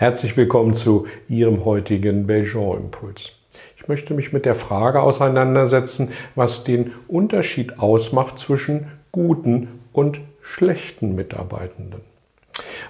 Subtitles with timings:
[0.00, 3.32] Herzlich willkommen zu Ihrem heutigen Belgian-Impuls.
[3.76, 11.14] Ich möchte mich mit der Frage auseinandersetzen, was den Unterschied ausmacht zwischen guten und schlechten
[11.16, 12.00] Mitarbeitenden.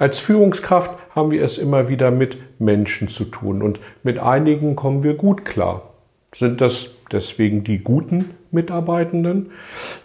[0.00, 5.04] Als Führungskraft haben wir es immer wieder mit Menschen zu tun und mit einigen kommen
[5.04, 5.92] wir gut klar.
[6.34, 9.52] Sind das deswegen die guten Mitarbeitenden?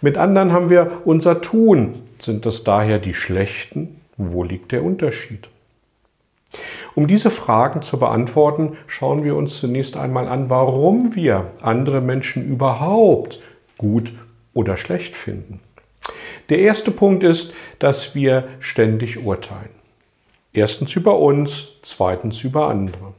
[0.02, 2.02] Mit anderen haben wir unser Tun.
[2.20, 4.00] Sind das daher die schlechten?
[4.16, 5.48] Wo liegt der Unterschied?
[6.94, 12.46] Um diese Fragen zu beantworten, schauen wir uns zunächst einmal an, warum wir andere Menschen
[12.46, 13.40] überhaupt
[13.78, 14.12] gut
[14.52, 15.60] oder schlecht finden.
[16.48, 19.70] Der erste Punkt ist, dass wir ständig urteilen.
[20.52, 23.14] Erstens über uns, zweitens über andere.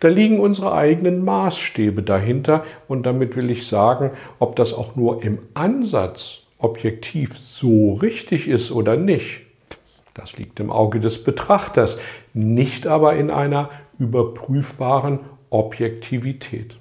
[0.00, 5.22] Da liegen unsere eigenen Maßstäbe dahinter und damit will ich sagen, ob das auch nur
[5.22, 9.42] im Ansatz objektiv so richtig ist oder nicht.
[10.14, 12.00] Das liegt im Auge des Betrachters,
[12.34, 16.76] nicht aber in einer überprüfbaren Objektivität.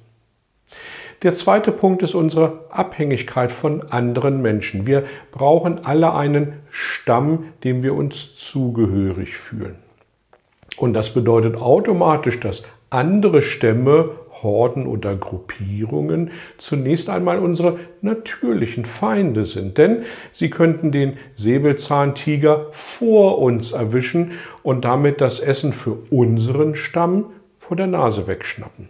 [1.21, 4.87] Der zweite Punkt ist unsere Abhängigkeit von anderen Menschen.
[4.87, 9.75] Wir brauchen alle einen Stamm, dem wir uns zugehörig fühlen.
[10.77, 14.11] Und das bedeutet automatisch, dass andere Stämme
[14.41, 19.77] Horden oder Gruppierungen zunächst einmal unsere natürlichen Feinde sind.
[19.77, 24.31] Denn sie könnten den Säbelzahntiger vor uns erwischen
[24.63, 27.25] und damit das Essen für unseren Stamm
[27.57, 28.89] vor der Nase wegschnappen.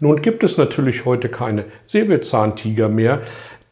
[0.00, 3.22] Nun gibt es natürlich heute keine Säbelzahntiger mehr,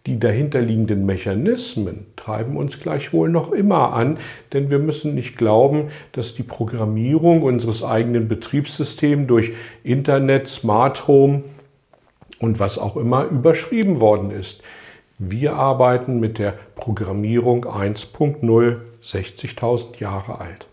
[0.07, 4.19] die dahinterliegenden Mechanismen treiben uns gleichwohl noch immer an,
[4.53, 9.53] denn wir müssen nicht glauben, dass die Programmierung unseres eigenen Betriebssystems durch
[9.83, 11.43] Internet, Smart Home
[12.39, 14.63] und was auch immer überschrieben worden ist.
[15.19, 20.67] Wir arbeiten mit der Programmierung 1.0, 60.000 Jahre alt.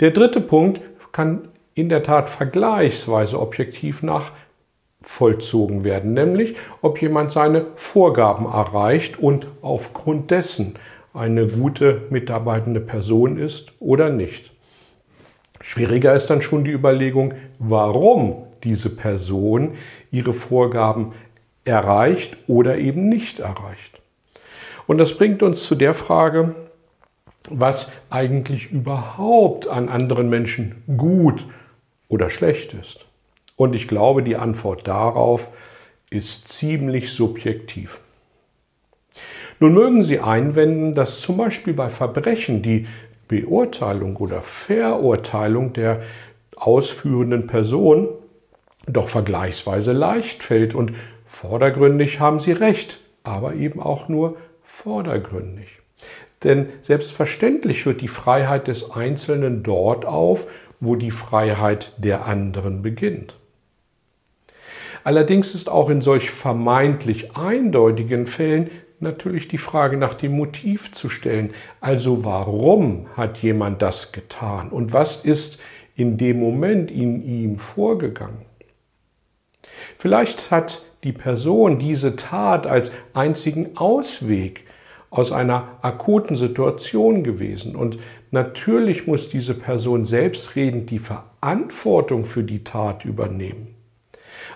[0.00, 0.80] Der dritte Punkt
[1.12, 4.32] kann in der Tat vergleichsweise objektiv nach
[5.04, 10.76] vollzogen werden, nämlich ob jemand seine Vorgaben erreicht und aufgrund dessen
[11.12, 14.52] eine gute mitarbeitende Person ist oder nicht.
[15.60, 19.74] Schwieriger ist dann schon die Überlegung, warum diese Person
[20.10, 21.12] ihre Vorgaben
[21.64, 24.00] erreicht oder eben nicht erreicht.
[24.86, 26.54] Und das bringt uns zu der Frage,
[27.48, 31.46] was eigentlich überhaupt an anderen Menschen gut
[32.08, 33.06] oder schlecht ist.
[33.56, 35.50] Und ich glaube, die Antwort darauf
[36.10, 38.00] ist ziemlich subjektiv.
[39.60, 42.86] Nun mögen Sie einwenden, dass zum Beispiel bei Verbrechen die
[43.28, 46.02] Beurteilung oder Verurteilung der
[46.56, 48.08] ausführenden Person
[48.86, 50.92] doch vergleichsweise leicht fällt und
[51.24, 55.78] vordergründig haben Sie recht, aber eben auch nur vordergründig.
[56.42, 60.46] Denn selbstverständlich hört die Freiheit des Einzelnen dort auf,
[60.80, 63.36] wo die Freiheit der anderen beginnt.
[65.04, 68.70] Allerdings ist auch in solch vermeintlich eindeutigen Fällen
[69.00, 71.50] natürlich die Frage nach dem Motiv zu stellen.
[71.80, 75.60] Also warum hat jemand das getan und was ist
[75.94, 78.46] in dem Moment in ihm vorgegangen?
[79.98, 84.64] Vielleicht hat die Person diese Tat als einzigen Ausweg
[85.10, 87.76] aus einer akuten Situation gewesen.
[87.76, 87.98] Und
[88.30, 93.73] natürlich muss diese Person selbstredend die Verantwortung für die Tat übernehmen.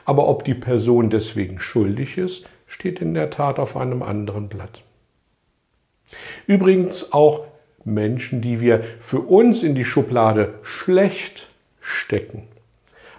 [0.09, 4.83] Aber ob die Person deswegen schuldig ist, steht in der Tat auf einem anderen Blatt.
[6.47, 7.45] Übrigens auch
[7.85, 11.51] Menschen, die wir für uns in die Schublade schlecht
[11.83, 12.45] stecken,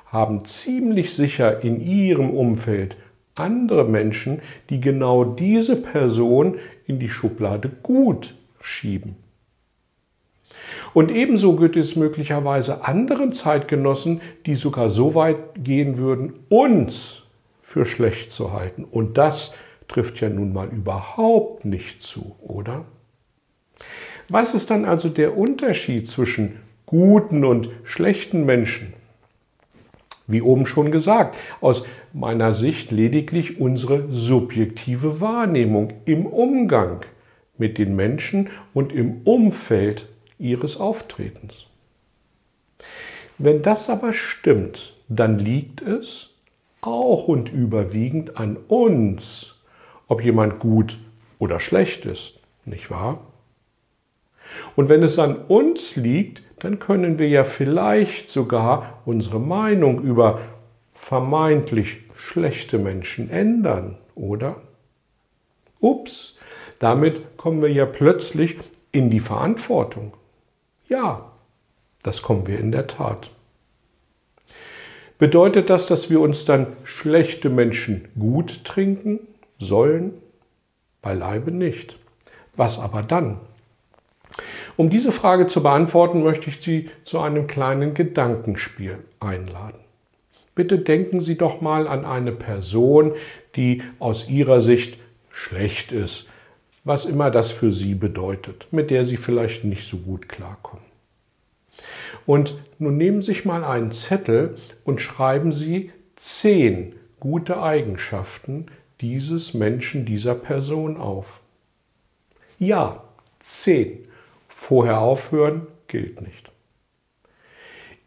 [0.07, 2.97] haben ziemlich sicher in ihrem Umfeld
[3.35, 6.57] andere Menschen, die genau diese Person
[6.87, 9.15] in die Schublade gut schieben.
[10.93, 17.23] Und ebenso gibt es möglicherweise anderen Zeitgenossen, die sogar so weit gehen würden, uns
[17.61, 18.83] für schlecht zu halten.
[18.83, 19.53] Und das
[19.87, 22.85] trifft ja nun mal überhaupt nicht zu, oder?
[24.27, 28.93] Was ist dann also der Unterschied zwischen guten und schlechten Menschen?
[30.27, 37.01] Wie oben schon gesagt, aus meiner Sicht lediglich unsere subjektive Wahrnehmung im Umgang
[37.57, 40.07] mit den Menschen und im Umfeld
[40.39, 41.67] ihres Auftretens.
[43.37, 46.33] Wenn das aber stimmt, dann liegt es
[46.81, 49.55] auch und überwiegend an uns,
[50.07, 50.97] ob jemand gut
[51.37, 53.25] oder schlecht ist, nicht wahr?
[54.75, 60.41] Und wenn es an uns liegt, dann können wir ja vielleicht sogar unsere Meinung über
[60.91, 64.61] vermeintlich schlechte Menschen ändern, oder?
[65.79, 66.37] Ups,
[66.79, 68.57] damit kommen wir ja plötzlich
[68.91, 70.13] in die Verantwortung.
[70.89, 71.31] Ja,
[72.01, 73.29] das kommen wir in der Tat.
[75.19, 79.19] Bedeutet das, dass wir uns dann schlechte Menschen gut trinken
[79.59, 80.13] sollen?
[81.01, 81.99] Beileibe nicht.
[82.55, 83.39] Was aber dann?
[84.77, 89.79] Um diese Frage zu beantworten, möchte ich Sie zu einem kleinen Gedankenspiel einladen.
[90.55, 93.13] Bitte denken Sie doch mal an eine Person,
[93.55, 94.97] die aus Ihrer Sicht
[95.29, 96.27] schlecht ist,
[96.89, 100.83] was immer das für Sie bedeutet, mit der Sie vielleicht nicht so gut klarkommen.
[102.25, 108.65] Und nun nehmen Sie sich mal einen Zettel und schreiben Sie zehn gute Eigenschaften
[109.01, 111.41] dieses Menschen, dieser Person auf.
[112.57, 113.03] Ja,
[113.39, 114.07] zehn.
[114.47, 116.51] Vorher aufhören gilt nicht.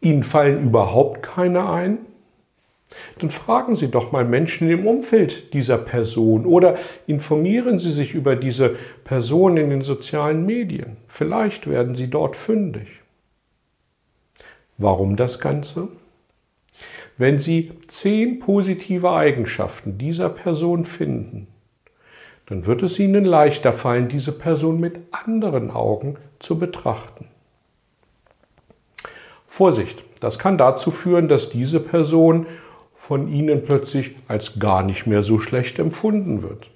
[0.01, 1.99] Ihnen fallen überhaupt keine ein?
[3.19, 8.35] Dann fragen Sie doch mal Menschen im Umfeld dieser Person oder informieren Sie sich über
[8.35, 10.97] diese Person in den sozialen Medien.
[11.07, 13.01] Vielleicht werden Sie dort fündig.
[14.77, 15.89] Warum das Ganze?
[17.17, 21.47] Wenn Sie zehn positive Eigenschaften dieser Person finden,
[22.47, 27.27] dann wird es Ihnen leichter fallen, diese Person mit anderen Augen zu betrachten.
[29.47, 32.47] Vorsicht, das kann dazu führen, dass diese Person
[33.03, 36.69] von Ihnen plötzlich als gar nicht mehr so schlecht empfunden wird.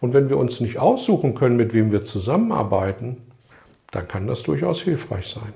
[0.00, 3.18] Und wenn wir uns nicht aussuchen können, mit wem wir zusammenarbeiten,
[3.90, 5.52] dann kann das durchaus hilfreich sein.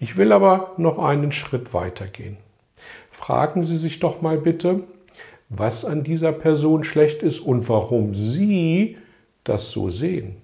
[0.00, 2.36] Ich will aber noch einen Schritt weiter gehen.
[3.12, 4.80] Fragen Sie sich doch mal bitte,
[5.48, 8.98] was an dieser Person schlecht ist und warum Sie
[9.44, 10.41] das so sehen.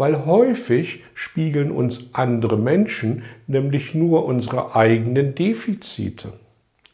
[0.00, 6.32] Weil häufig spiegeln uns andere Menschen nämlich nur unsere eigenen Defizite.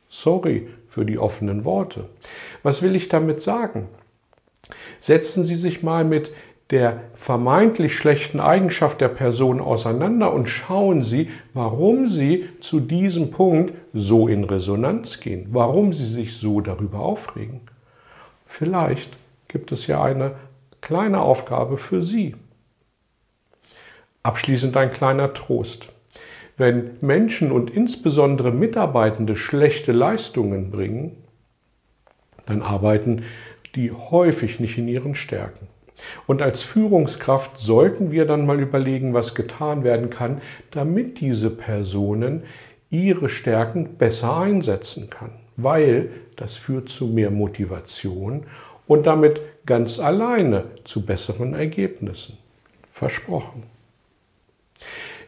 [0.09, 2.07] Sorry für die offenen Worte.
[2.65, 3.87] Was will ich damit sagen?
[4.99, 6.33] Setzen Sie sich mal mit
[6.71, 13.73] der vermeintlich schlechten Eigenschaft der Person auseinander und schauen Sie, warum Sie zu diesem Punkt
[13.95, 17.61] so in Resonanz gehen, warum Sie sich so darüber aufregen.
[18.45, 19.17] Vielleicht
[19.47, 20.33] gibt es ja eine
[20.81, 22.35] kleine Aufgabe für Sie.
[24.27, 25.93] Abschließend ein kleiner Trost.
[26.57, 31.23] Wenn Menschen und insbesondere Mitarbeitende schlechte Leistungen bringen,
[32.45, 33.23] dann arbeiten
[33.77, 35.69] die häufig nicht in ihren Stärken.
[36.27, 40.41] Und als Führungskraft sollten wir dann mal überlegen, was getan werden kann,
[40.73, 42.43] damit diese Personen
[42.91, 45.31] ihre Stärken besser einsetzen kann.
[45.57, 48.43] Weil das führt zu mehr Motivation
[48.89, 52.39] und damit ganz alleine zu besseren Ergebnissen.
[52.89, 53.76] Versprochen.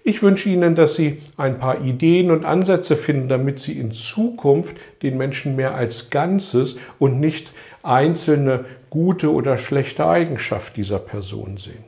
[0.05, 4.77] Ich wünsche Ihnen, dass Sie ein paar Ideen und Ansätze finden, damit Sie in Zukunft
[5.03, 7.53] den Menschen mehr als Ganzes und nicht
[7.83, 11.85] einzelne gute oder schlechte Eigenschaft dieser Person sehen.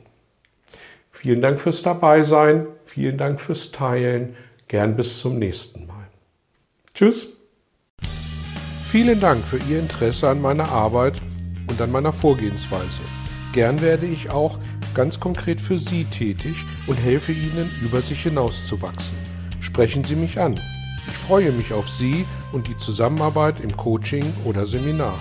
[1.09, 4.35] Vielen Dank fürs Dabeisein, vielen Dank fürs Teilen,
[4.67, 6.07] gern bis zum nächsten Mal.
[6.93, 7.33] Tschüss.
[8.89, 11.21] Vielen Dank für Ihr Interesse an meiner Arbeit
[11.69, 13.01] und an meiner Vorgehensweise.
[13.53, 14.59] Gern werde ich auch
[14.93, 16.55] ganz konkret für Sie tätig
[16.87, 19.17] und helfe Ihnen, über sich hinauszuwachsen.
[19.59, 20.59] Sprechen Sie mich an.
[21.07, 25.19] Ich freue mich auf Sie und die Zusammenarbeit im Coaching oder Seminar.